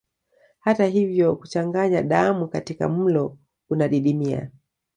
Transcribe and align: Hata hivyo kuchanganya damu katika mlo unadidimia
Hata 0.59 0.85
hivyo 0.85 1.35
kuchanganya 1.35 2.01
damu 2.01 2.47
katika 2.47 2.89
mlo 2.89 3.37
unadidimia 3.69 4.51